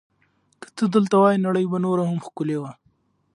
[0.61, 2.71] که ته دلته وای، نړۍ به نوره هم ښکلې وه.